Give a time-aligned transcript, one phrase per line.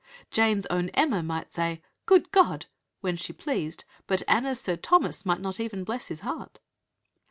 [0.31, 2.65] Jane's own Emma might say "Good God!"
[3.01, 6.59] when she pleased, but Anna's Sir Thomas might not even bless his heart!